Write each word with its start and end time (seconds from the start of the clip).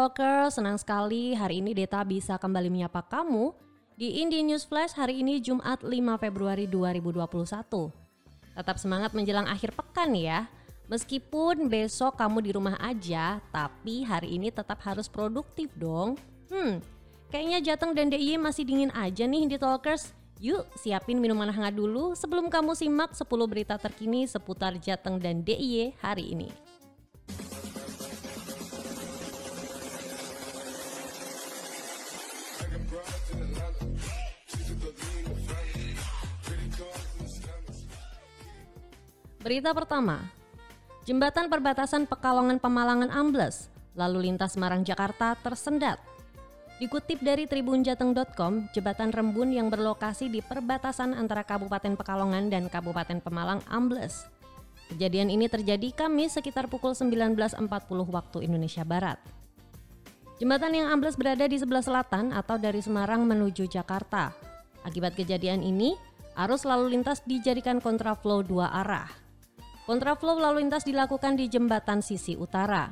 Talker, 0.00 0.48
senang 0.48 0.80
sekali 0.80 1.36
hari 1.36 1.60
ini 1.60 1.76
Deta 1.76 2.00
bisa 2.08 2.40
kembali 2.40 2.72
menyapa 2.72 3.04
kamu 3.04 3.52
di 4.00 4.24
Indie 4.24 4.40
News 4.40 4.64
Flash 4.64 4.96
hari 4.96 5.20
ini 5.20 5.44
Jumat 5.44 5.84
5 5.84 5.92
Februari 6.16 6.64
2021. 6.64 7.28
Tetap 8.56 8.80
semangat 8.80 9.12
menjelang 9.12 9.44
akhir 9.44 9.76
pekan 9.76 10.16
ya. 10.16 10.48
Meskipun 10.88 11.68
besok 11.68 12.16
kamu 12.16 12.40
di 12.40 12.50
rumah 12.56 12.80
aja, 12.80 13.44
tapi 13.52 14.00
hari 14.00 14.40
ini 14.40 14.48
tetap 14.48 14.80
harus 14.88 15.04
produktif 15.04 15.68
dong. 15.76 16.16
Hmm, 16.48 16.80
kayaknya 17.28 17.60
Jateng 17.60 17.92
dan 17.92 18.08
DIY 18.08 18.40
masih 18.40 18.64
dingin 18.64 18.88
aja 18.96 19.28
nih 19.28 19.52
di 19.52 19.60
Talkers. 19.60 20.16
Yuk 20.40 20.64
siapin 20.80 21.20
minuman 21.20 21.52
hangat 21.52 21.76
dulu 21.76 22.16
sebelum 22.16 22.48
kamu 22.48 22.72
simak 22.72 23.12
10 23.12 23.28
berita 23.44 23.76
terkini 23.76 24.24
seputar 24.24 24.80
Jateng 24.80 25.20
dan 25.20 25.44
DIY 25.44 26.00
hari 26.00 26.32
ini. 26.32 26.69
Berita 39.40 39.72
pertama, 39.72 40.20
Jembatan 41.08 41.48
perbatasan 41.48 42.04
Pekalongan 42.04 42.60
Pemalangan 42.60 43.08
ambles, 43.08 43.72
lalu 43.96 44.28
lintas 44.28 44.54
Semarang 44.54 44.84
Jakarta 44.84 45.32
tersendat. 45.40 45.96
Dikutip 46.76 47.24
dari 47.24 47.48
tribunjateng.com, 47.48 48.70
jembatan 48.70 49.10
Rembun 49.10 49.50
yang 49.50 49.72
berlokasi 49.72 50.28
di 50.28 50.44
perbatasan 50.44 51.16
antara 51.16 51.42
Kabupaten 51.42 51.96
Pekalongan 51.96 52.52
dan 52.52 52.68
Kabupaten 52.68 53.18
Pemalang 53.24 53.64
ambles. 53.72 54.28
Kejadian 54.92 55.32
ini 55.32 55.48
terjadi 55.48 55.88
Kamis 55.92 56.36
sekitar 56.36 56.68
pukul 56.68 56.92
19.40 56.92 57.58
waktu 58.12 58.38
Indonesia 58.44 58.84
Barat. 58.84 59.39
Jembatan 60.40 60.72
yang 60.72 60.88
ambles 60.88 61.20
berada 61.20 61.44
di 61.44 61.60
sebelah 61.60 61.84
selatan 61.84 62.32
atau 62.32 62.56
dari 62.56 62.80
Semarang 62.80 63.28
menuju 63.28 63.68
Jakarta. 63.68 64.32
Akibat 64.88 65.12
kejadian 65.12 65.60
ini, 65.60 65.92
arus 66.32 66.64
lalu 66.64 66.96
lintas 66.96 67.20
dijadikan 67.28 67.76
kontraflow 67.76 68.40
dua 68.40 68.72
arah. 68.72 69.12
Kontraflow 69.84 70.40
lalu 70.40 70.64
lintas 70.64 70.88
dilakukan 70.88 71.36
di 71.36 71.44
jembatan 71.52 72.00
sisi 72.00 72.40
utara. 72.40 72.88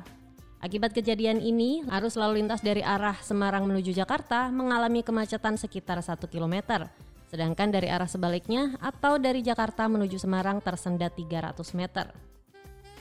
Akibat 0.61 0.93
kejadian 0.93 1.41
ini, 1.41 1.81
arus 1.89 2.21
lalu 2.21 2.45
lintas 2.45 2.61
dari 2.61 2.85
arah 2.85 3.17
Semarang 3.17 3.65
menuju 3.65 3.97
Jakarta 3.97 4.53
mengalami 4.53 5.01
kemacetan 5.01 5.57
sekitar 5.57 6.05
1 6.05 6.21
km, 6.29 6.85
sedangkan 7.33 7.73
dari 7.73 7.89
arah 7.89 8.05
sebaliknya 8.05 8.77
atau 8.77 9.17
dari 9.17 9.41
Jakarta 9.41 9.89
menuju 9.89 10.21
Semarang 10.21 10.61
tersendat 10.61 11.17
300 11.17 11.65
meter. 11.73 12.28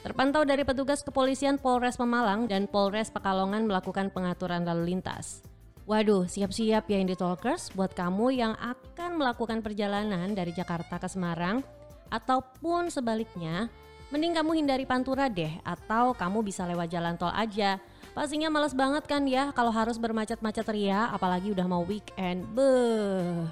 Terpantau 0.08 0.48
dari 0.48 0.64
petugas 0.64 1.04
kepolisian 1.04 1.60
Polres 1.60 2.00
Pemalang 2.00 2.48
dan 2.48 2.64
Polres 2.64 3.12
Pekalongan 3.12 3.68
melakukan 3.68 4.08
pengaturan 4.08 4.64
lalu 4.64 4.96
lintas. 4.96 5.44
Waduh, 5.84 6.24
siap-siap 6.24 6.88
ya 6.88 6.96
Indie 6.96 7.12
Talkers 7.12 7.68
buat 7.76 7.92
kamu 7.92 8.32
yang 8.32 8.56
akan 8.56 9.20
melakukan 9.20 9.60
perjalanan 9.60 10.32
dari 10.32 10.56
Jakarta 10.56 10.96
ke 10.96 11.12
Semarang 11.12 11.60
ataupun 12.08 12.88
sebaliknya 12.88 13.68
Mending 14.08 14.32
kamu 14.40 14.64
hindari 14.64 14.88
Pantura 14.88 15.28
deh 15.28 15.60
atau 15.60 16.16
kamu 16.16 16.40
bisa 16.40 16.64
lewat 16.64 16.88
jalan 16.88 17.20
tol 17.20 17.28
aja. 17.28 17.76
Pastinya 18.16 18.48
males 18.48 18.72
banget 18.72 19.04
kan 19.04 19.28
ya 19.28 19.52
kalau 19.52 19.68
harus 19.68 20.00
bermacet-macet 20.00 20.64
ria 20.72 21.12
apalagi 21.12 21.52
udah 21.52 21.68
mau 21.68 21.84
weekend. 21.84 22.48
Beuh. 22.56 23.44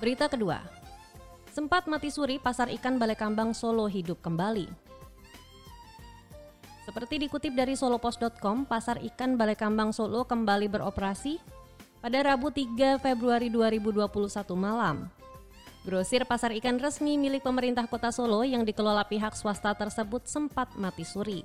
Berita 0.00 0.32
kedua. 0.32 0.77
Sempat 1.58 1.90
mati 1.90 2.06
suri 2.06 2.38
pasar 2.38 2.70
ikan 2.70 3.02
Balekambang 3.02 3.50
Solo 3.50 3.90
hidup 3.90 4.22
kembali. 4.22 4.70
Seperti 6.86 7.18
dikutip 7.26 7.50
dari 7.50 7.74
solopos.com, 7.74 8.62
pasar 8.62 9.02
ikan 9.02 9.34
Balekambang 9.34 9.90
Solo 9.90 10.22
kembali 10.22 10.70
beroperasi 10.70 11.42
pada 11.98 12.22
Rabu 12.22 12.54
3 12.54 13.02
Februari 13.02 13.50
2021 13.50 14.06
malam. 14.54 15.10
Grosir 15.82 16.22
pasar 16.30 16.54
ikan 16.54 16.78
resmi 16.78 17.18
milik 17.18 17.42
pemerintah 17.42 17.90
kota 17.90 18.14
Solo 18.14 18.46
yang 18.46 18.62
dikelola 18.62 19.10
pihak 19.10 19.34
swasta 19.34 19.74
tersebut 19.74 20.30
sempat 20.30 20.70
mati 20.78 21.02
suri. 21.02 21.42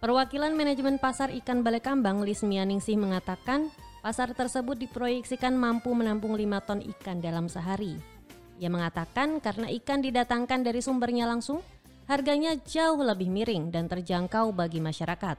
Perwakilan 0.00 0.56
manajemen 0.56 0.96
pasar 0.96 1.28
ikan 1.44 1.60
Balekambang 1.60 2.24
Lismianingsih 2.24 2.96
mengatakan 2.96 3.68
pasar 4.00 4.32
tersebut 4.32 4.80
diproyeksikan 4.80 5.60
mampu 5.60 5.92
menampung 5.92 6.32
5 6.32 6.40
ton 6.64 6.80
ikan 6.80 7.20
dalam 7.20 7.52
sehari. 7.52 8.11
Ia 8.60 8.68
mengatakan 8.68 9.40
karena 9.40 9.70
ikan 9.80 10.04
didatangkan 10.04 10.60
dari 10.66 10.80
sumbernya 10.84 11.24
langsung, 11.24 11.64
harganya 12.10 12.58
jauh 12.66 13.00
lebih 13.00 13.30
miring 13.30 13.72
dan 13.72 13.88
terjangkau 13.88 14.52
bagi 14.52 14.82
masyarakat. 14.82 15.38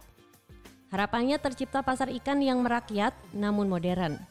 Harapannya 0.94 1.42
tercipta 1.42 1.82
pasar 1.82 2.14
ikan 2.22 2.38
yang 2.42 2.62
merakyat 2.62 3.18
namun 3.34 3.66
modern. 3.66 4.22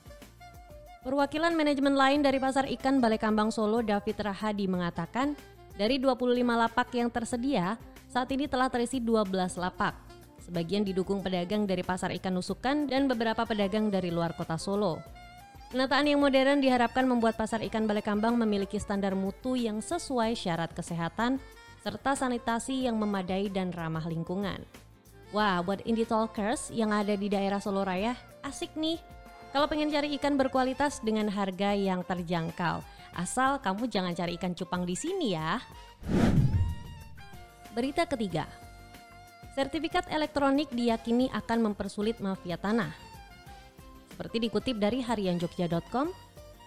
Perwakilan 1.03 1.59
manajemen 1.59 1.99
lain 1.99 2.23
dari 2.23 2.39
Pasar 2.39 2.71
Ikan 2.71 3.03
Balai 3.03 3.19
Kambang 3.19 3.51
Solo, 3.51 3.83
David 3.83 4.23
Rahadi 4.23 4.71
mengatakan, 4.71 5.35
dari 5.75 5.99
25 5.99 6.31
lapak 6.47 6.95
yang 6.95 7.11
tersedia, 7.11 7.75
saat 8.07 8.31
ini 8.31 8.47
telah 8.47 8.71
terisi 8.71 9.03
12 9.03 9.59
lapak. 9.59 9.99
Sebagian 10.47 10.87
didukung 10.87 11.19
pedagang 11.19 11.67
dari 11.67 11.83
Pasar 11.83 12.15
Ikan 12.15 12.39
Nusukan 12.39 12.87
dan 12.87 13.11
beberapa 13.11 13.43
pedagang 13.43 13.91
dari 13.91 14.15
luar 14.15 14.39
kota 14.39 14.55
Solo. 14.55 15.03
Penataan 15.73 16.05
yang 16.05 16.21
modern 16.21 16.61
diharapkan 16.61 17.09
membuat 17.09 17.41
Pasar 17.41 17.65
Ikan 17.65 17.89
Balai 17.89 18.05
Kambang 18.05 18.37
memiliki 18.37 18.77
standar 18.77 19.17
mutu 19.17 19.57
yang 19.57 19.81
sesuai 19.81 20.37
syarat 20.37 20.69
kesehatan, 20.77 21.41
serta 21.81 22.13
sanitasi 22.13 22.85
yang 22.85 23.01
memadai 23.01 23.49
dan 23.49 23.73
ramah 23.73 24.05
lingkungan. 24.05 24.61
Wah, 25.33 25.65
buat 25.65 25.81
indie 25.89 26.05
talkers 26.05 26.69
yang 26.69 26.93
ada 26.93 27.17
di 27.17 27.33
daerah 27.33 27.57
Solo 27.57 27.89
Raya, 27.89 28.13
asik 28.45 28.77
nih 28.77 29.01
kalau 29.57 29.65
pengen 29.65 29.89
cari 29.89 30.13
ikan 30.21 30.37
berkualitas 30.37 31.01
dengan 31.01 31.33
harga 31.33 31.73
yang 31.73 32.05
terjangkau, 32.05 32.85
asal 33.17 33.57
kamu 33.65 33.89
jangan 33.89 34.13
cari 34.13 34.37
ikan 34.37 34.53
cupang 34.53 34.85
di 34.85 34.93
sini 34.93 35.33
ya. 35.33 35.57
Berita 37.73 38.05
ketiga. 38.05 38.45
Sertifikat 39.57 40.05
elektronik 40.13 40.69
diyakini 40.69 41.33
akan 41.33 41.73
mempersulit 41.73 42.21
mafia 42.21 42.61
tanah. 42.61 43.12
Seperti 44.13 44.45
dikutip 44.45 44.77
dari 44.77 45.01
harianjogja.com, 45.01 46.13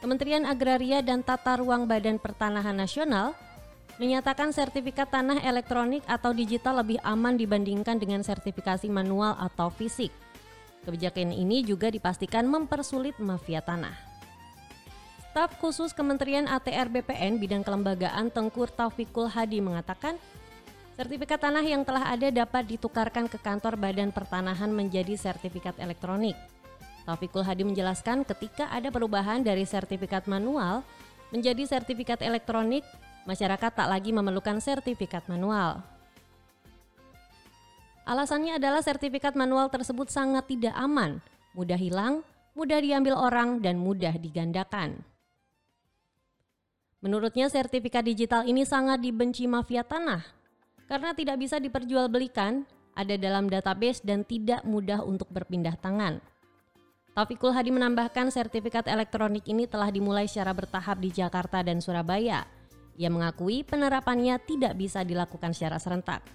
Kementerian 0.01 0.49
Agraria 0.49 1.05
dan 1.05 1.21
Tata 1.21 1.61
Ruang 1.61 1.85
Badan 1.85 2.17
Pertanahan 2.17 2.73
Nasional 2.73 3.37
menyatakan 4.01 4.49
sertifikat 4.49 5.13
tanah 5.13 5.39
elektronik 5.45 6.01
atau 6.09 6.33
digital 6.33 6.81
lebih 6.81 6.97
aman 7.05 7.37
dibandingkan 7.37 8.01
dengan 8.01 8.25
sertifikasi 8.25 8.89
manual 8.89 9.37
atau 9.37 9.69
fisik. 9.69 10.09
Kebijakan 10.83 11.31
ini 11.31 11.61
juga 11.61 11.93
dipastikan 11.93 12.49
mempersulit 12.49 13.15
mafia 13.21 13.61
tanah. 13.61 13.93
Staf 15.31 15.55
khusus 15.61 15.93
Kementerian 15.93 16.49
ATR 16.49 16.89
BPN 16.89 17.37
bidang 17.37 17.61
kelembagaan 17.61 18.33
Tengkur 18.33 18.73
Taufikul 18.73 19.29
Hadi 19.29 19.61
mengatakan, 19.61 20.17
sertifikat 20.95 21.43
tanah 21.43 21.63
yang 21.63 21.83
telah 21.83 22.09
ada 22.09 22.31
dapat 22.31 22.65
ditukarkan 22.67 23.29
ke 23.29 23.37
kantor 23.37 23.77
Badan 23.77 24.15
Pertanahan 24.15 24.71
menjadi 24.71 25.13
sertifikat 25.13 25.75
elektronik. 25.77 26.37
Taufikul 27.05 27.45
Hadi 27.45 27.61
menjelaskan 27.61 28.25
ketika 28.25 28.65
ada 28.73 28.89
perubahan 28.89 29.45
dari 29.45 29.61
sertifikat 29.61 30.25
manual 30.25 30.81
menjadi 31.29 31.61
sertifikat 31.69 32.25
elektronik, 32.25 32.81
masyarakat 33.29 33.71
tak 33.71 33.85
lagi 33.85 34.09
memerlukan 34.09 34.57
sertifikat 34.57 35.25
manual. 35.29 35.85
Alasannya 38.05 38.57
adalah 38.57 38.81
sertifikat 38.85 39.33
manual 39.37 39.69
tersebut 39.69 40.09
sangat 40.09 40.45
tidak 40.49 40.73
aman, 40.77 41.21
mudah 41.57 41.77
hilang, 41.77 42.21
mudah 42.53 42.77
diambil 42.81 43.17
orang, 43.17 43.61
dan 43.61 43.81
mudah 43.81 44.13
digandakan. 44.17 45.01
Menurutnya 47.05 47.49
sertifikat 47.53 48.01
digital 48.01 48.49
ini 48.49 48.65
sangat 48.65 48.97
dibenci 48.97 49.45
mafia 49.45 49.85
tanah 49.85 50.25
karena 50.89 51.13
tidak 51.17 51.37
bisa 51.37 51.57
diperjualbelikan, 51.61 52.65
ada 52.93 53.13
dalam 53.17 53.49
database 53.49 54.01
dan 54.01 54.25
tidak 54.25 54.61
mudah 54.65 55.01
untuk 55.05 55.29
berpindah 55.29 55.77
tangan. 55.77 56.21
Taufikul 57.15 57.55
Hadi 57.55 57.71
menambahkan 57.71 58.27
sertifikat 58.27 58.91
elektronik 58.91 59.47
ini 59.47 59.71
telah 59.71 59.87
dimulai 59.87 60.27
secara 60.27 60.51
bertahap 60.51 60.99
di 60.99 61.15
Jakarta 61.15 61.63
dan 61.63 61.79
Surabaya. 61.79 62.43
Ia 62.99 63.07
mengakui 63.07 63.63
penerapannya 63.63 64.35
tidak 64.43 64.75
bisa 64.75 64.99
dilakukan 65.07 65.55
secara 65.55 65.79
serentak. 65.79 66.27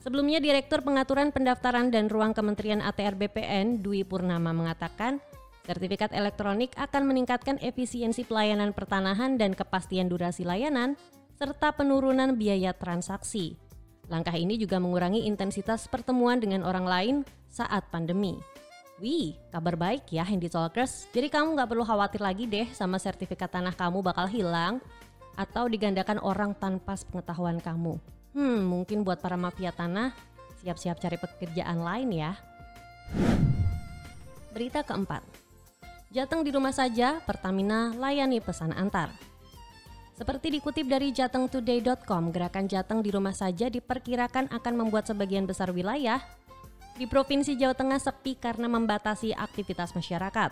Sebelumnya 0.00 0.40
Direktur 0.40 0.80
Pengaturan 0.80 1.28
Pendaftaran 1.28 1.92
dan 1.92 2.08
Ruang 2.08 2.32
Kementerian 2.32 2.80
ATR 2.80 3.20
BPN 3.20 3.84
Dwi 3.84 4.00
Purnama 4.08 4.56
mengatakan, 4.56 5.20
sertifikat 5.68 6.16
elektronik 6.16 6.72
akan 6.80 7.04
meningkatkan 7.04 7.60
efisiensi 7.60 8.24
pelayanan 8.24 8.72
pertanahan 8.72 9.36
dan 9.36 9.52
kepastian 9.52 10.08
durasi 10.08 10.40
layanan 10.40 10.96
serta 11.36 11.76
penurunan 11.76 12.32
biaya 12.32 12.72
transaksi. 12.72 13.60
Langkah 14.08 14.32
ini 14.40 14.56
juga 14.56 14.80
mengurangi 14.80 15.28
intensitas 15.28 15.84
pertemuan 15.84 16.40
dengan 16.40 16.64
orang 16.64 16.88
lain 16.88 17.16
saat 17.52 17.84
pandemi. 17.92 18.40
Wih, 18.98 19.38
kabar 19.54 19.78
baik 19.78 20.10
ya 20.10 20.26
Handy 20.26 20.50
Talkers. 20.50 21.06
Jadi 21.14 21.30
kamu 21.30 21.54
nggak 21.54 21.70
perlu 21.70 21.86
khawatir 21.86 22.18
lagi 22.18 22.50
deh 22.50 22.66
sama 22.74 22.98
sertifikat 22.98 23.46
tanah 23.46 23.70
kamu 23.70 24.02
bakal 24.02 24.26
hilang 24.26 24.82
atau 25.38 25.70
digandakan 25.70 26.18
orang 26.18 26.50
tanpa 26.58 26.98
pengetahuan 27.06 27.62
kamu. 27.62 27.94
Hmm, 28.34 28.58
mungkin 28.66 29.06
buat 29.06 29.22
para 29.22 29.38
mafia 29.38 29.70
tanah, 29.70 30.10
siap-siap 30.58 30.98
cari 30.98 31.14
pekerjaan 31.14 31.78
lain 31.78 32.10
ya. 32.10 32.34
Berita 34.50 34.82
keempat, 34.82 35.22
Jateng 36.10 36.42
di 36.42 36.50
rumah 36.50 36.74
saja, 36.74 37.22
Pertamina 37.22 37.94
layani 37.94 38.42
pesan 38.42 38.74
antar. 38.74 39.14
Seperti 40.18 40.58
dikutip 40.58 40.90
dari 40.90 41.14
jatengtoday.com, 41.14 42.34
gerakan 42.34 42.66
Jateng 42.66 43.06
di 43.06 43.14
rumah 43.14 43.30
saja 43.30 43.70
diperkirakan 43.70 44.50
akan 44.50 44.74
membuat 44.74 45.06
sebagian 45.06 45.46
besar 45.46 45.70
wilayah 45.70 46.18
di 46.98 47.06
Provinsi 47.06 47.54
Jawa 47.54 47.78
Tengah 47.78 48.02
sepi 48.02 48.34
karena 48.34 48.66
membatasi 48.66 49.30
aktivitas 49.32 49.94
masyarakat. 49.94 50.50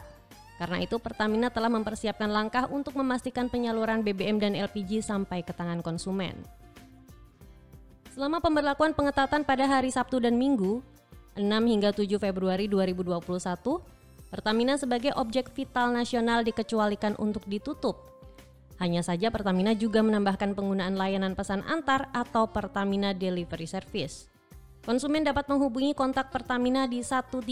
Karena 0.56 0.78
itu 0.80 0.96
Pertamina 0.96 1.50
telah 1.50 1.68
mempersiapkan 1.68 2.30
langkah 2.30 2.70
untuk 2.70 2.96
memastikan 2.96 3.50
penyaluran 3.50 4.00
BBM 4.00 4.38
dan 4.38 4.54
LPG 4.54 5.02
sampai 5.02 5.42
ke 5.42 5.52
tangan 5.52 5.82
konsumen. 5.82 6.38
Selama 8.14 8.40
pemberlakuan 8.40 8.96
pengetatan 8.96 9.44
pada 9.44 9.68
hari 9.68 9.92
Sabtu 9.92 10.22
dan 10.22 10.40
Minggu, 10.40 10.80
6 11.36 11.44
hingga 11.44 11.92
7 11.92 12.16
Februari 12.16 12.64
2021, 12.70 13.20
Pertamina 14.32 14.80
sebagai 14.80 15.12
objek 15.18 15.52
vital 15.52 15.92
nasional 15.92 16.40
dikecualikan 16.40 17.18
untuk 17.20 17.44
ditutup 17.44 18.16
hanya 18.76 19.00
saja 19.00 19.32
Pertamina 19.32 19.72
juga 19.72 20.04
menambahkan 20.04 20.52
penggunaan 20.52 21.00
layanan 21.00 21.32
pesan 21.32 21.64
antar 21.64 22.12
atau 22.12 22.44
Pertamina 22.52 23.16
Delivery 23.16 23.64
Service. 23.64 24.28
Konsumen 24.86 25.26
dapat 25.26 25.50
menghubungi 25.50 25.98
kontak 25.98 26.30
Pertamina 26.30 26.86
di 26.86 27.02
135 27.02 27.42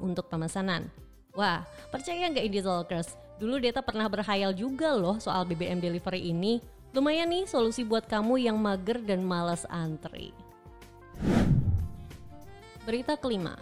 untuk 0.00 0.32
pemesanan. 0.32 0.88
Wah, 1.36 1.60
percaya 1.92 2.24
nggak 2.32 2.40
ini 2.40 2.64
Talkers? 2.64 3.20
Dulu 3.36 3.60
Deta 3.60 3.84
pernah 3.84 4.08
berhayal 4.08 4.56
juga 4.56 4.96
loh 4.96 5.20
soal 5.20 5.44
BBM 5.44 5.76
delivery 5.76 6.32
ini. 6.32 6.64
Lumayan 6.96 7.28
nih 7.36 7.44
solusi 7.44 7.84
buat 7.84 8.08
kamu 8.08 8.48
yang 8.48 8.56
mager 8.56 8.96
dan 9.04 9.20
males 9.20 9.68
antri. 9.68 10.32
Berita 12.88 13.20
kelima, 13.20 13.60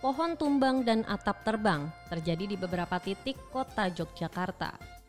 pohon 0.00 0.32
tumbang 0.32 0.80
dan 0.80 1.04
atap 1.12 1.44
terbang 1.44 1.92
terjadi 2.08 2.48
di 2.48 2.56
beberapa 2.56 2.96
titik 3.04 3.36
kota 3.52 3.92
Yogyakarta. 3.92 4.99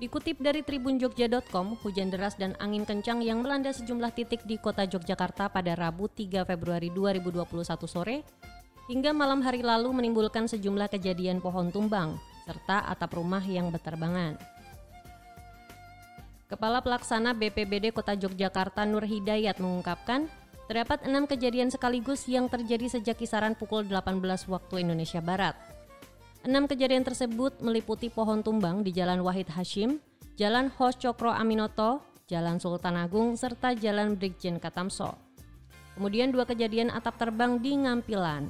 Dikutip 0.00 0.40
dari 0.40 0.64
tribunjogja.com, 0.64 1.76
hujan 1.84 2.08
deras 2.08 2.32
dan 2.40 2.56
angin 2.56 2.88
kencang 2.88 3.20
yang 3.20 3.44
melanda 3.44 3.68
sejumlah 3.68 4.16
titik 4.16 4.48
di 4.48 4.56
kota 4.56 4.88
Yogyakarta 4.88 5.52
pada 5.52 5.76
Rabu 5.76 6.08
3 6.08 6.48
Februari 6.48 6.88
2021 6.88 7.44
sore 7.84 8.24
hingga 8.88 9.12
malam 9.12 9.44
hari 9.44 9.60
lalu 9.60 9.92
menimbulkan 9.92 10.48
sejumlah 10.48 10.88
kejadian 10.88 11.44
pohon 11.44 11.68
tumbang 11.68 12.16
serta 12.48 12.88
atap 12.88 13.12
rumah 13.12 13.44
yang 13.44 13.68
berterbangan. 13.68 14.40
Kepala 16.48 16.80
Pelaksana 16.80 17.36
BPBD 17.36 17.92
Kota 17.92 18.16
Yogyakarta 18.16 18.88
Nur 18.88 19.04
Hidayat 19.04 19.60
mengungkapkan, 19.60 20.32
terdapat 20.64 21.04
enam 21.04 21.28
kejadian 21.28 21.68
sekaligus 21.68 22.24
yang 22.24 22.48
terjadi 22.48 22.88
sejak 22.88 23.20
kisaran 23.20 23.52
pukul 23.52 23.84
18 23.84 24.16
waktu 24.48 24.80
Indonesia 24.80 25.20
Barat. 25.20 25.60
Enam 26.40 26.64
kejadian 26.64 27.04
tersebut 27.04 27.60
meliputi 27.60 28.08
pohon 28.08 28.40
tumbang 28.40 28.80
di 28.80 28.96
Jalan 28.96 29.20
Wahid 29.20 29.52
Hashim, 29.52 30.00
Jalan 30.40 30.72
Hos 30.72 30.96
Cokro 30.96 31.28
Aminoto, 31.28 32.00
Jalan 32.32 32.56
Sultan 32.56 32.96
Agung, 32.96 33.36
serta 33.36 33.76
Jalan 33.76 34.16
Brigjen 34.16 34.56
Katamso. 34.56 35.20
Kemudian 35.92 36.32
dua 36.32 36.48
kejadian 36.48 36.88
atap 36.88 37.20
terbang 37.20 37.60
di 37.60 37.76
Ngampilan. 37.76 38.48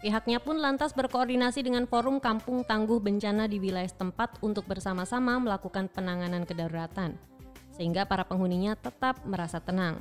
Pihaknya 0.00 0.40
pun 0.40 0.56
lantas 0.56 0.96
berkoordinasi 0.96 1.60
dengan 1.68 1.84
Forum 1.84 2.16
Kampung 2.16 2.64
Tangguh 2.64 2.96
Bencana 2.96 3.44
di 3.44 3.60
wilayah 3.60 3.92
tempat 3.92 4.40
untuk 4.40 4.64
bersama-sama 4.64 5.36
melakukan 5.36 5.92
penanganan 5.92 6.48
kedaruratan, 6.48 7.12
sehingga 7.76 8.08
para 8.08 8.24
penghuninya 8.24 8.72
tetap 8.72 9.20
merasa 9.28 9.60
tenang. 9.60 10.00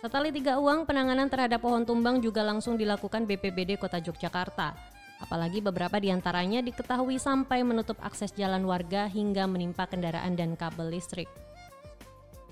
Setelah 0.00 0.32
tiga 0.32 0.56
uang, 0.56 0.88
penanganan 0.88 1.28
terhadap 1.28 1.60
pohon 1.60 1.84
tumbang 1.84 2.24
juga 2.24 2.40
langsung 2.40 2.80
dilakukan 2.80 3.28
BPBD 3.28 3.76
Kota 3.76 4.00
Yogyakarta 4.00 4.93
Apalagi 5.22 5.62
beberapa 5.62 5.96
di 6.02 6.10
antaranya 6.10 6.58
diketahui 6.60 7.22
sampai 7.22 7.62
menutup 7.62 7.96
akses 8.02 8.34
jalan 8.34 8.66
warga 8.66 9.06
hingga 9.06 9.46
menimpa 9.46 9.86
kendaraan 9.86 10.34
dan 10.34 10.58
kabel 10.58 10.90
listrik. 10.90 11.30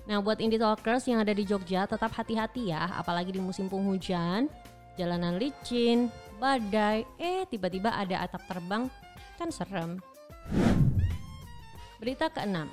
Nah 0.07 0.19
buat 0.19 0.43
indie 0.43 0.59
talkers 0.59 1.07
yang 1.07 1.23
ada 1.23 1.31
di 1.31 1.47
Jogja 1.47 1.87
tetap 1.87 2.11
hati-hati 2.15 2.75
ya, 2.75 2.91
apalagi 2.99 3.31
di 3.35 3.39
musim 3.43 3.71
penghujan, 3.71 4.51
jalanan 4.99 5.39
licin, 5.39 6.11
badai, 6.43 7.07
eh 7.23 7.47
tiba-tiba 7.47 7.95
ada 7.95 8.27
atap 8.27 8.43
terbang, 8.51 8.91
kan 9.39 9.51
serem. 9.55 10.03
Berita 12.03 12.27
keenam, 12.35 12.67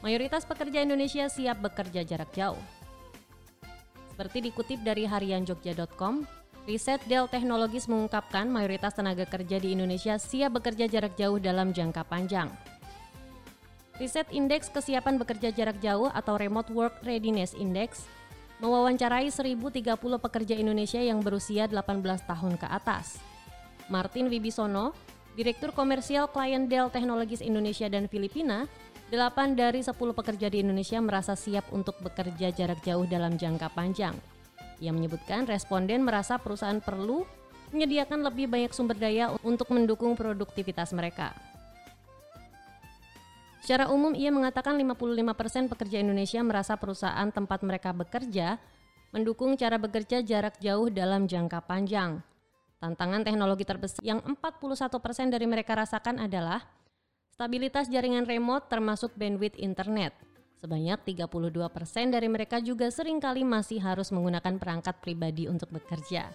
mayoritas 0.00 0.48
pekerja 0.48 0.80
Indonesia 0.80 1.28
siap 1.28 1.60
bekerja 1.60 2.08
jarak 2.08 2.32
jauh. 2.32 2.60
Seperti 4.16 4.48
dikutip 4.48 4.80
dari 4.80 5.04
harianjogja.com, 5.04 6.39
Riset 6.68 7.00
Dell 7.08 7.24
Technologies 7.24 7.88
mengungkapkan 7.88 8.44
mayoritas 8.44 8.92
tenaga 8.92 9.24
kerja 9.24 9.56
di 9.56 9.72
Indonesia 9.72 10.20
siap 10.20 10.60
bekerja 10.60 10.84
jarak 10.84 11.16
jauh 11.16 11.40
dalam 11.40 11.72
jangka 11.72 12.04
panjang. 12.04 12.52
Riset 13.96 14.28
Indeks 14.32 14.72
Kesiapan 14.72 15.20
Bekerja 15.20 15.52
Jarak 15.52 15.76
Jauh 15.84 16.08
atau 16.08 16.40
Remote 16.40 16.72
Work 16.72 17.04
Readiness 17.04 17.52
Index 17.52 18.08
mewawancarai 18.64 19.28
1030 19.28 19.92
pekerja 20.16 20.56
Indonesia 20.56 21.00
yang 21.00 21.20
berusia 21.20 21.68
18 21.68 22.00
tahun 22.24 22.56
ke 22.56 22.64
atas. 22.64 23.20
Martin 23.92 24.32
Wibisono, 24.32 24.96
Direktur 25.36 25.76
Komersial 25.76 26.32
Klien 26.32 26.64
Dell 26.64 26.88
Technologies 26.88 27.44
Indonesia 27.44 27.92
dan 27.92 28.08
Filipina, 28.08 28.64
8 29.12 29.52
dari 29.52 29.84
10 29.84 29.92
pekerja 30.16 30.48
di 30.48 30.64
Indonesia 30.64 30.96
merasa 31.04 31.36
siap 31.36 31.68
untuk 31.68 32.00
bekerja 32.00 32.56
jarak 32.56 32.80
jauh 32.80 33.04
dalam 33.04 33.36
jangka 33.36 33.68
panjang. 33.76 34.16
Ia 34.80 34.96
menyebutkan 34.96 35.44
responden 35.44 36.00
merasa 36.02 36.40
perusahaan 36.40 36.80
perlu 36.80 37.28
menyediakan 37.70 38.26
lebih 38.26 38.50
banyak 38.50 38.72
sumber 38.72 38.96
daya 38.96 39.30
untuk 39.44 39.68
mendukung 39.70 40.16
produktivitas 40.16 40.90
mereka. 40.96 41.36
Secara 43.60 43.92
umum 43.92 44.16
ia 44.16 44.32
mengatakan 44.32 44.74
55% 44.74 45.70
pekerja 45.70 46.00
Indonesia 46.00 46.40
merasa 46.40 46.74
perusahaan 46.80 47.28
tempat 47.28 47.60
mereka 47.60 47.92
bekerja 47.92 48.56
mendukung 49.12 49.54
cara 49.54 49.76
bekerja 49.76 50.24
jarak 50.24 50.56
jauh 50.58 50.88
dalam 50.88 51.28
jangka 51.28 51.60
panjang. 51.68 52.24
Tantangan 52.80 53.20
teknologi 53.20 53.68
terbesar 53.68 54.00
yang 54.00 54.24
41% 54.24 54.96
dari 55.28 55.44
mereka 55.44 55.76
rasakan 55.76 56.24
adalah 56.24 56.64
stabilitas 57.28 57.92
jaringan 57.92 58.24
remote 58.24 58.66
termasuk 58.72 59.12
bandwidth 59.14 59.60
internet– 59.60 60.16
Sebanyak 60.60 61.00
32% 61.08 61.40
dari 62.12 62.28
mereka 62.28 62.60
juga 62.60 62.92
sering 62.92 63.16
kali 63.16 63.48
masih 63.48 63.80
harus 63.80 64.12
menggunakan 64.12 64.60
perangkat 64.60 65.00
pribadi 65.00 65.48
untuk 65.48 65.72
bekerja. 65.72 66.28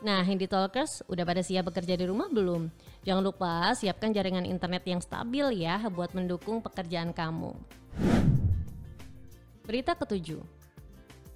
Nah, 0.00 0.24
Handy 0.24 0.48
Talkers, 0.48 1.04
udah 1.12 1.24
pada 1.28 1.44
siap 1.44 1.68
bekerja 1.68 1.92
di 1.92 2.08
rumah 2.08 2.32
belum? 2.32 2.72
Jangan 3.04 3.20
lupa 3.20 3.76
siapkan 3.76 4.16
jaringan 4.16 4.48
internet 4.48 4.80
yang 4.88 5.04
stabil 5.04 5.60
ya 5.60 5.76
buat 5.92 6.16
mendukung 6.16 6.64
pekerjaan 6.64 7.12
kamu. 7.12 7.52
Berita 9.68 9.92
ketujuh. 9.92 10.40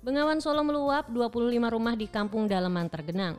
Bengawan 0.01 0.41
Solo 0.41 0.65
meluap 0.65 1.13
25 1.13 1.61
rumah 1.61 1.93
di 1.93 2.09
kampung 2.09 2.49
dalaman 2.49 2.89
tergenang. 2.89 3.37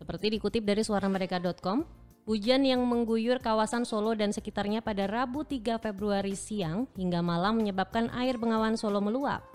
Seperti 0.00 0.40
dikutip 0.40 0.64
dari 0.64 0.80
suaramereka.com, 0.80 1.84
Hujan 2.26 2.66
yang 2.66 2.82
mengguyur 2.82 3.38
kawasan 3.38 3.86
Solo 3.86 4.10
dan 4.18 4.34
sekitarnya 4.34 4.82
pada 4.82 5.06
Rabu 5.06 5.46
3 5.46 5.78
Februari 5.78 6.34
siang 6.34 6.90
hingga 6.98 7.22
malam 7.22 7.62
menyebabkan 7.62 8.10
air 8.18 8.34
Bengawan 8.34 8.74
Solo 8.74 8.98
meluap. 8.98 9.46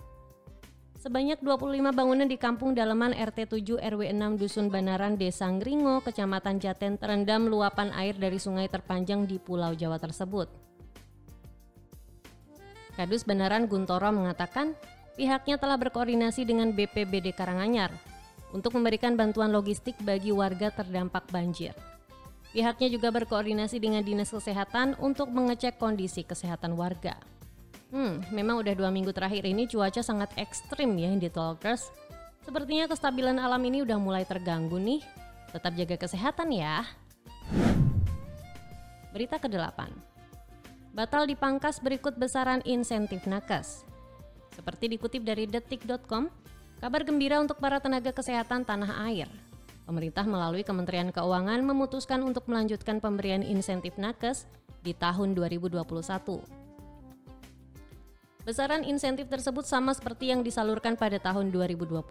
Sebanyak 0.95 1.43
25 1.43 1.67
bangunan 1.91 2.23
di 2.23 2.39
kampung 2.39 2.71
dalaman 2.71 3.11
RT 3.11 3.59
7 3.59 3.75
RW 3.75 4.15
6 4.15 4.39
Dusun 4.39 4.71
Banaran 4.71 5.19
Desa 5.19 5.51
Ngringo, 5.51 5.99
Kecamatan 5.99 6.63
Jaten 6.63 6.95
terendam 6.95 7.51
luapan 7.51 7.91
air 7.91 8.15
dari 8.15 8.39
sungai 8.39 8.71
terpanjang 8.71 9.27
di 9.27 9.35
Pulau 9.35 9.75
Jawa 9.75 9.99
tersebut. 9.99 10.47
Kadus 12.95 13.27
Banaran 13.27 13.67
Guntoro 13.67 14.15
mengatakan 14.15 14.79
pihaknya 15.19 15.59
telah 15.59 15.75
berkoordinasi 15.75 16.47
dengan 16.47 16.71
BPBD 16.71 17.35
Karanganyar 17.35 17.91
untuk 18.55 18.79
memberikan 18.79 19.19
bantuan 19.19 19.51
logistik 19.51 19.99
bagi 20.07 20.31
warga 20.31 20.71
terdampak 20.71 21.27
banjir. 21.35 21.75
Pihaknya 22.51 22.91
juga 22.91 23.15
berkoordinasi 23.15 23.79
dengan 23.79 24.03
Dinas 24.03 24.27
Kesehatan 24.27 24.99
untuk 24.99 25.31
mengecek 25.31 25.79
kondisi 25.79 26.27
kesehatan 26.27 26.75
warga. 26.75 27.15
Hmm, 27.95 28.23
memang 28.31 28.59
udah 28.59 28.75
dua 28.75 28.91
minggu 28.91 29.15
terakhir 29.15 29.47
ini 29.47 29.67
cuaca 29.71 30.03
sangat 30.03 30.31
ekstrim 30.35 30.95
ya 30.99 31.11
di 31.15 31.31
Talkers. 31.31 31.91
Sepertinya 32.43 32.91
kestabilan 32.91 33.39
alam 33.39 33.59
ini 33.63 33.83
udah 33.83 33.95
mulai 33.99 34.27
terganggu 34.27 34.75
nih. 34.79 34.99
Tetap 35.51 35.75
jaga 35.79 35.95
kesehatan 35.95 36.51
ya. 36.51 36.87
Berita 39.11 39.39
ke-8. 39.39 39.91
Batal 40.91 41.23
dipangkas 41.27 41.79
berikut 41.79 42.19
besaran 42.19 42.59
insentif 42.67 43.23
nakes. 43.27 43.87
Seperti 44.51 44.91
dikutip 44.91 45.23
dari 45.23 45.47
detik.com, 45.47 46.27
kabar 46.83 47.01
gembira 47.07 47.39
untuk 47.39 47.59
para 47.63 47.79
tenaga 47.79 48.11
kesehatan 48.11 48.67
tanah 48.67 49.07
air. 49.07 49.50
Pemerintah 49.91 50.23
melalui 50.23 50.63
Kementerian 50.63 51.11
Keuangan 51.11 51.59
memutuskan 51.67 52.23
untuk 52.23 52.47
melanjutkan 52.47 53.03
pemberian 53.03 53.43
insentif 53.43 53.99
nakes 53.99 54.47
di 54.87 54.95
tahun 54.95 55.35
2021. 55.35 55.83
Besaran 58.47 58.87
insentif 58.87 59.27
tersebut 59.27 59.67
sama 59.67 59.91
seperti 59.91 60.31
yang 60.31 60.47
disalurkan 60.47 60.95
pada 60.95 61.19
tahun 61.19 61.51
2020. 61.51 62.07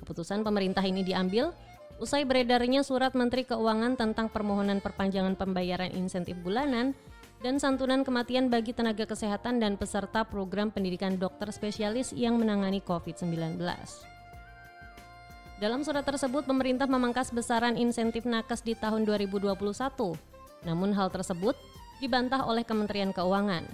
Keputusan 0.00 0.40
pemerintah 0.40 0.80
ini 0.80 1.04
diambil 1.04 1.52
usai 2.00 2.24
beredarnya 2.24 2.80
surat 2.80 3.12
Menteri 3.12 3.44
Keuangan 3.44 4.00
tentang 4.00 4.32
permohonan 4.32 4.80
perpanjangan 4.80 5.36
pembayaran 5.36 5.92
insentif 5.92 6.32
bulanan 6.40 6.96
dan 7.44 7.60
santunan 7.60 8.08
kematian 8.08 8.48
bagi 8.48 8.72
tenaga 8.72 9.04
kesehatan 9.04 9.60
dan 9.60 9.76
peserta 9.76 10.24
program 10.24 10.72
pendidikan 10.72 11.20
dokter 11.20 11.52
spesialis 11.52 12.16
yang 12.16 12.40
menangani 12.40 12.80
COVID-19. 12.80 13.60
Dalam 15.60 15.84
surat 15.84 16.08
tersebut, 16.08 16.48
pemerintah 16.48 16.88
memangkas 16.88 17.28
besaran 17.28 17.76
insentif 17.76 18.24
nakes 18.24 18.64
di 18.64 18.72
tahun 18.72 19.04
2021. 19.04 19.52
Namun 20.64 20.96
hal 20.96 21.12
tersebut 21.12 21.52
dibantah 22.00 22.48
oleh 22.48 22.64
Kementerian 22.64 23.12
Keuangan. 23.12 23.68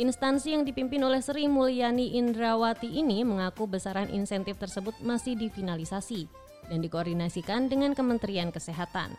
Instansi 0.00 0.56
yang 0.56 0.64
dipimpin 0.64 1.04
oleh 1.04 1.20
Sri 1.20 1.44
Mulyani 1.44 2.16
Indrawati 2.16 2.88
ini 2.88 3.28
mengaku 3.28 3.68
besaran 3.68 4.08
insentif 4.08 4.56
tersebut 4.56 4.96
masih 5.04 5.36
difinalisasi 5.36 6.24
dan 6.72 6.80
dikoordinasikan 6.80 7.68
dengan 7.68 7.92
Kementerian 7.92 8.48
Kesehatan. 8.48 9.12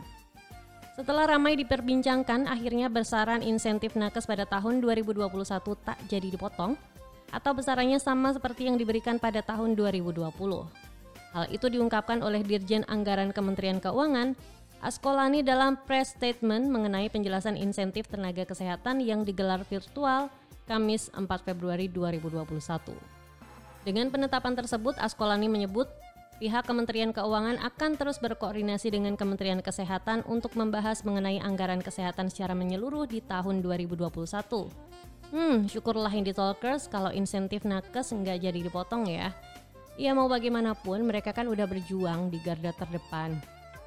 Setelah 0.97 1.29
ramai 1.29 1.61
diperbincangkan, 1.61 2.49
akhirnya 2.49 2.89
besaran 2.89 3.45
insentif 3.45 3.93
nakes 3.93 4.25
pada 4.25 4.49
tahun 4.49 4.81
2021 4.81 5.29
tak 5.85 6.01
jadi 6.09 6.25
dipotong 6.33 6.73
atau 7.29 7.51
besarannya 7.53 8.01
sama 8.01 8.33
seperti 8.33 8.65
yang 8.65 8.81
diberikan 8.81 9.21
pada 9.21 9.45
tahun 9.45 9.77
2020. 9.77 10.88
Hal 11.33 11.45
itu 11.53 11.69
diungkapkan 11.69 12.25
oleh 12.25 12.41
Dirjen 12.41 12.81
Anggaran 12.89 13.29
Kementerian 13.29 13.77
Keuangan 13.77 14.33
Askolani 14.79 15.43
dalam 15.43 15.75
press 15.75 16.15
statement 16.15 16.71
mengenai 16.71 17.11
penjelasan 17.11 17.59
insentif 17.59 18.07
tenaga 18.07 18.47
kesehatan 18.47 19.03
yang 19.03 19.27
digelar 19.27 19.67
virtual 19.67 20.31
Kamis 20.71 21.11
4 21.11 21.27
Februari 21.43 21.91
2021. 21.91 22.95
Dengan 23.83 24.07
penetapan 24.07 24.55
tersebut, 24.55 24.95
Askolani 24.95 25.51
menyebut 25.51 25.91
pihak 26.39 26.63
Kementerian 26.63 27.11
Keuangan 27.11 27.59
akan 27.59 27.99
terus 27.99 28.23
berkoordinasi 28.23 28.95
dengan 28.95 29.19
Kementerian 29.19 29.59
Kesehatan 29.59 30.23
untuk 30.23 30.55
membahas 30.55 31.03
mengenai 31.03 31.43
anggaran 31.43 31.83
kesehatan 31.83 32.31
secara 32.31 32.55
menyeluruh 32.55 33.03
di 33.03 33.19
tahun 33.19 33.59
2021. 33.59 34.07
Hmm, 35.29 35.67
syukurlah 35.67 36.09
Indie 36.15 36.33
Talkers 36.33 36.87
kalau 36.87 37.11
insentif 37.11 37.67
nakes 37.67 38.15
nggak 38.15 38.47
jadi 38.47 38.59
dipotong 38.63 39.11
ya. 39.11 39.35
Ya 39.99 40.15
mau 40.15 40.31
bagaimanapun 40.31 41.03
mereka 41.03 41.35
kan 41.35 41.51
udah 41.51 41.67
berjuang 41.67 42.31
di 42.31 42.39
garda 42.39 42.71
terdepan 42.71 43.35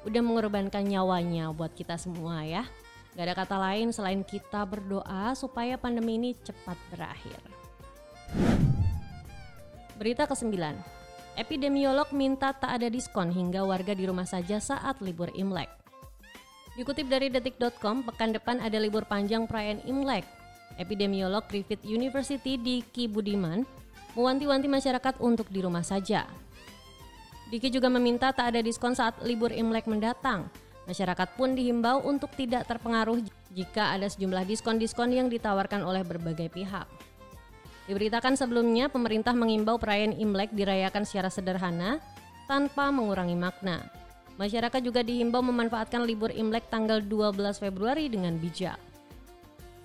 udah 0.03 0.21
mengorbankan 0.21 0.83
nyawanya 0.83 1.51
buat 1.55 1.71
kita 1.73 1.95
semua 1.95 2.43
ya. 2.43 2.67
Gak 3.13 3.25
ada 3.29 3.35
kata 3.37 3.55
lain 3.57 3.93
selain 3.93 4.21
kita 4.25 4.65
berdoa 4.65 5.37
supaya 5.37 5.77
pandemi 5.77 6.17
ini 6.17 6.31
cepat 6.33 6.75
berakhir. 6.89 7.39
Berita 9.95 10.25
ke-9. 10.25 10.57
Epidemiolog 11.37 12.09
minta 12.13 12.53
tak 12.53 12.81
ada 12.81 12.89
diskon 12.89 13.29
hingga 13.29 13.65
warga 13.65 13.93
di 13.93 14.05
rumah 14.05 14.25
saja 14.25 14.57
saat 14.57 15.01
libur 15.01 15.29
Imlek. 15.33 15.69
Dikutip 16.73 17.05
dari 17.05 17.29
detik.com, 17.29 18.01
pekan 18.01 18.33
depan 18.33 18.57
ada 18.57 18.81
libur 18.81 19.05
panjang 19.05 19.45
perayaan 19.45 19.85
Imlek. 19.85 20.25
Epidemiolog 20.81 21.45
Griffith 21.45 21.85
University 21.85 22.57
di 22.57 22.81
Budiman 23.05 23.61
mewanti-wanti 24.13 24.69
masyarakat 24.69 25.21
untuk 25.21 25.49
di 25.49 25.61
rumah 25.61 25.85
saja. 25.85 26.25
Diki 27.53 27.69
juga 27.69 27.85
meminta 27.89 28.33
tak 28.33 28.53
ada 28.53 28.65
diskon 28.65 28.97
saat 28.97 29.21
libur 29.21 29.53
Imlek 29.53 29.85
mendatang. 29.85 30.49
Masyarakat 30.89 31.37
pun 31.37 31.53
dihimbau 31.53 32.01
untuk 32.03 32.33
tidak 32.33 32.65
terpengaruh 32.67 33.21
jika 33.53 33.93
ada 33.93 34.09
sejumlah 34.09 34.43
diskon-diskon 34.49 35.13
yang 35.13 35.27
ditawarkan 35.29 35.85
oleh 35.85 36.01
berbagai 36.01 36.49
pihak. 36.49 36.89
Diberitakan 37.87 38.39
sebelumnya, 38.39 38.87
pemerintah 38.87 39.35
mengimbau 39.35 39.75
perayaan 39.75 40.15
Imlek 40.15 40.55
dirayakan 40.55 41.03
secara 41.03 41.27
sederhana 41.27 41.99
tanpa 42.47 42.91
mengurangi 42.91 43.35
makna. 43.35 43.83
Masyarakat 44.39 44.81
juga 44.81 45.05
dihimbau 45.05 45.45
memanfaatkan 45.45 46.01
libur 46.03 46.33
Imlek 46.33 46.67
tanggal 46.71 47.03
12 47.05 47.37
Februari 47.61 48.09
dengan 48.09 48.33
bijak. 48.39 48.92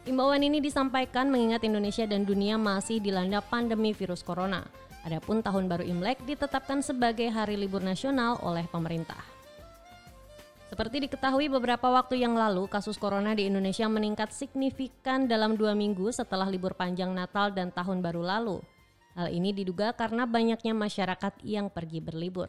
Imbauan 0.09 0.41
ini 0.41 0.65
disampaikan 0.65 1.29
mengingat 1.29 1.69
Indonesia 1.69 2.09
dan 2.09 2.25
dunia 2.25 2.57
masih 2.57 2.97
dilanda 2.97 3.45
pandemi 3.45 3.93
virus 3.93 4.25
corona. 4.25 4.65
Adapun 5.05 5.45
tahun 5.45 5.69
baru 5.69 5.85
Imlek 5.85 6.25
ditetapkan 6.25 6.81
sebagai 6.81 7.29
hari 7.29 7.61
libur 7.61 7.85
nasional 7.85 8.41
oleh 8.41 8.65
pemerintah. 8.73 9.21
Seperti 10.73 11.05
diketahui 11.05 11.53
beberapa 11.53 11.93
waktu 11.93 12.25
yang 12.25 12.33
lalu, 12.33 12.65
kasus 12.73 12.97
corona 12.97 13.37
di 13.37 13.53
Indonesia 13.53 13.85
meningkat 13.85 14.33
signifikan 14.33 15.29
dalam 15.29 15.61
dua 15.61 15.77
minggu 15.77 16.09
setelah 16.09 16.49
libur 16.49 16.73
panjang 16.73 17.13
Natal 17.13 17.53
dan 17.53 17.69
Tahun 17.69 18.01
Baru 18.01 18.25
lalu. 18.25 18.65
Hal 19.13 19.29
ini 19.29 19.53
diduga 19.53 19.93
karena 19.93 20.25
banyaknya 20.25 20.73
masyarakat 20.73 21.45
yang 21.45 21.69
pergi 21.69 22.01
berlibur. 22.01 22.49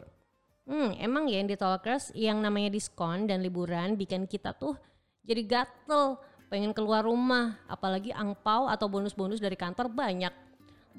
Hmm, 0.63 0.96
emang 0.96 1.28
ya 1.28 1.44
yang 1.44 1.51
di 1.51 1.60
Talkers 1.60 2.16
yang 2.16 2.39
namanya 2.39 2.72
diskon 2.72 3.28
dan 3.28 3.44
liburan 3.44 4.00
bikin 4.00 4.32
kita 4.32 4.56
tuh 4.56 4.80
jadi 5.30 5.46
gatel, 5.46 6.18
pengen 6.50 6.74
keluar 6.74 7.06
rumah, 7.06 7.62
apalagi 7.70 8.10
angpau 8.12 8.65
atau 8.68 8.89
bonus-bonus 8.89 9.39
dari 9.39 9.56
kantor 9.56 9.88
banyak 9.94 10.34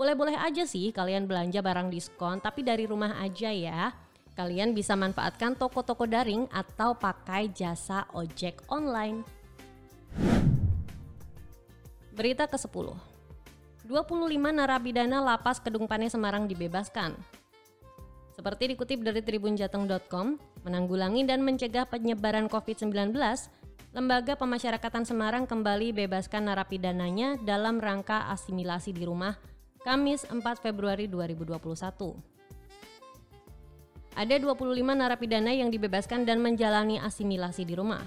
boleh-boleh 0.01 0.33
aja 0.33 0.65
sih 0.65 0.89
kalian 0.97 1.29
belanja 1.29 1.61
barang 1.61 1.93
diskon, 1.93 2.41
tapi 2.41 2.65
dari 2.65 2.89
rumah 2.89 3.21
aja 3.21 3.53
ya. 3.53 3.93
Kalian 4.33 4.73
bisa 4.73 4.97
manfaatkan 4.97 5.53
toko-toko 5.53 6.09
daring 6.09 6.49
atau 6.49 6.97
pakai 6.97 7.53
jasa 7.53 8.09
ojek 8.17 8.65
online. 8.73 9.21
Berita 12.17 12.49
ke-10. 12.49 12.97
25 13.85 13.93
narapidana 14.41 15.21
lapas 15.21 15.61
Kedung 15.61 15.85
Pane 15.85 16.09
Semarang 16.09 16.49
dibebaskan. 16.49 17.13
Seperti 18.33 18.73
dikutip 18.73 19.05
dari 19.05 19.21
tribunjateng.com, 19.21 20.41
menanggulangi 20.65 21.29
dan 21.29 21.45
mencegah 21.45 21.85
penyebaran 21.85 22.49
COVID-19, 22.49 23.13
Lembaga 23.91 24.39
Pemasyarakatan 24.39 25.03
Semarang 25.03 25.51
kembali 25.51 25.91
bebaskan 25.91 26.47
narapidananya 26.47 27.43
dalam 27.43 27.83
rangka 27.83 28.31
asimilasi 28.31 28.95
di 28.95 29.03
rumah 29.03 29.35
Kamis 29.83 30.23
4 30.31 30.39
Februari 30.63 31.11
2021. 31.11 31.59
Ada 34.15 34.39
25 34.39 34.95
narapidana 34.95 35.51
yang 35.51 35.75
dibebaskan 35.75 36.23
dan 36.23 36.39
menjalani 36.39 37.03
asimilasi 37.03 37.67
di 37.67 37.75
rumah. 37.75 38.07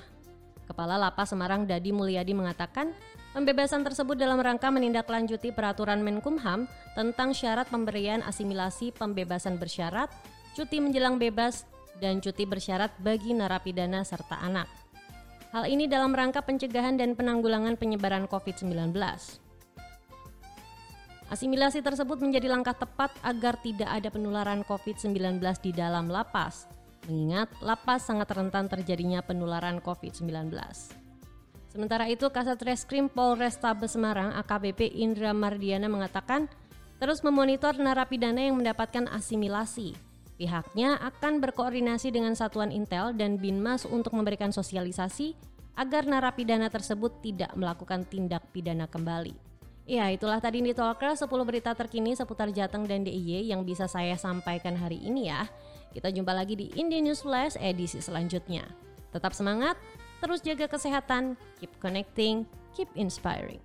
Kepala 0.63 0.95
Lapas 0.95 1.35
Semarang 1.35 1.67
Dadi 1.67 1.91
Mulyadi 1.91 2.31
mengatakan, 2.31 2.95
pembebasan 3.35 3.83
tersebut 3.83 4.15
dalam 4.15 4.39
rangka 4.39 4.71
menindaklanjuti 4.71 5.51
peraturan 5.51 5.99
Menkumham 5.99 6.63
tentang 6.95 7.35
syarat 7.35 7.67
pemberian 7.67 8.23
asimilasi 8.23 8.95
pembebasan 8.95 9.59
bersyarat, 9.59 10.07
cuti 10.55 10.79
menjelang 10.79 11.19
bebas, 11.19 11.67
dan 11.99 12.23
cuti 12.23 12.47
bersyarat 12.47 12.95
bagi 13.03 13.35
narapidana 13.35 14.07
serta 14.07 14.39
anak. 14.39 14.82
Hal 15.53 15.69
ini 15.69 15.85
dalam 15.85 16.17
rangka 16.17 16.41
pencegahan 16.41 16.97
dan 16.97 17.13
penanggulangan 17.13 17.77
penyebaran 17.77 18.25
COVID-19. 18.25 18.89
Asimilasi 21.29 21.85
tersebut 21.85 22.17
menjadi 22.17 22.49
langkah 22.49 22.73
tepat 22.73 23.13
agar 23.21 23.61
tidak 23.61 23.85
ada 23.85 24.09
penularan 24.09 24.65
COVID-19 24.65 25.37
di 25.61 25.69
dalam 25.69 26.09
lapas, 26.09 26.65
mengingat 27.05 27.53
lapas 27.61 28.01
sangat 28.01 28.33
rentan 28.33 28.65
terjadinya 28.65 29.21
penularan 29.21 29.77
COVID-19. 29.77 30.49
Sementara 31.69 32.09
itu, 32.09 32.25
Kasat 32.33 32.57
Reskrim 32.65 33.05
Polrestabes 33.05 33.93
Semarang 33.93 34.33
AKBP 34.41 34.89
Indra 34.89 35.37
Mardiana 35.37 35.85
mengatakan 35.85 36.49
terus 36.97 37.21
memonitor 37.21 37.77
narapidana 37.77 38.41
yang 38.41 38.57
mendapatkan 38.57 39.05
asimilasi. 39.05 40.12
Pihaknya 40.43 40.99
akan 40.99 41.39
berkoordinasi 41.39 42.11
dengan 42.11 42.35
Satuan 42.35 42.67
Intel 42.67 43.15
dan 43.15 43.39
Binmas 43.39 43.87
untuk 43.87 44.11
memberikan 44.11 44.51
sosialisasi 44.51 45.39
agar 45.79 46.03
narapidana 46.03 46.67
tersebut 46.67 47.23
tidak 47.23 47.55
melakukan 47.55 48.03
tindak 48.03 48.43
pidana 48.51 48.83
kembali. 48.83 49.31
Ya, 49.87 50.11
itulah 50.11 50.43
tadi 50.43 50.59
di 50.59 50.75
Talker 50.75 51.15
10 51.15 51.31
berita 51.47 51.71
terkini 51.71 52.11
seputar 52.11 52.51
Jateng 52.51 52.83
dan 52.83 53.07
DIY 53.07 53.55
yang 53.55 53.63
bisa 53.63 53.87
saya 53.87 54.19
sampaikan 54.19 54.75
hari 54.75 54.99
ini 54.99 55.31
ya. 55.31 55.47
Kita 55.95 56.11
jumpa 56.11 56.35
lagi 56.35 56.59
di 56.59 56.75
Indie 56.75 56.99
News 56.99 57.23
Flash 57.23 57.55
edisi 57.55 58.03
selanjutnya. 58.03 58.67
Tetap 59.15 59.31
semangat, 59.31 59.79
terus 60.19 60.43
jaga 60.43 60.67
kesehatan, 60.67 61.39
keep 61.63 61.71
connecting, 61.79 62.43
keep 62.75 62.91
inspiring. 62.99 63.63